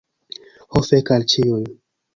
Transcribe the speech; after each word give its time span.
Ho 0.71 0.83
fek 0.89 1.15
al 1.19 1.29
ĉiuj. 1.35 1.63